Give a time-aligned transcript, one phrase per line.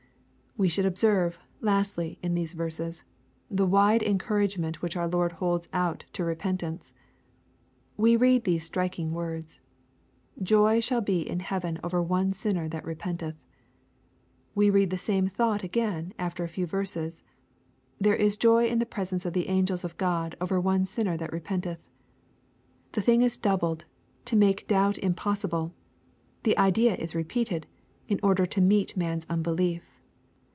[0.57, 3.05] We should observe, lastly, in these verses,
[3.49, 3.65] the.
[3.65, 6.93] wide encouragement which our Lord holds out to repentance.
[7.95, 9.61] We read these striking words,
[10.43, 13.37] "Joy shall be in heaven over one sinner that repenteth."
[14.53, 17.31] We read the same thought again after a few verses:'^
[17.97, 21.31] There is joy in the presence of the angels of God over one sinner that
[21.33, 21.79] repent eth."
[22.91, 23.85] The thing is doubled,
[24.25, 25.73] to make doubt impossible.
[26.43, 27.67] The idea is repeated,
[28.09, 29.87] in' order to meet man's unbelief.